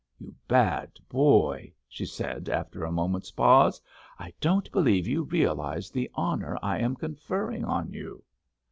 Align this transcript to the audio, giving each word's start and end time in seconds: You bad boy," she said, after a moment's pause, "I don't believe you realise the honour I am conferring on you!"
You 0.17 0.33
bad 0.47 0.93
boy," 1.09 1.73
she 1.87 2.07
said, 2.07 2.49
after 2.49 2.83
a 2.83 2.91
moment's 2.91 3.29
pause, 3.29 3.79
"I 4.17 4.33
don't 4.41 4.71
believe 4.71 5.05
you 5.07 5.21
realise 5.21 5.91
the 5.91 6.09
honour 6.17 6.57
I 6.63 6.79
am 6.79 6.95
conferring 6.95 7.63
on 7.65 7.93
you!" 7.93 8.23